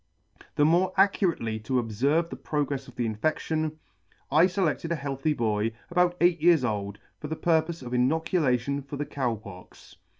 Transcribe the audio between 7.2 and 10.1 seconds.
the purpofe of INOCULATION FOR THE COW POX.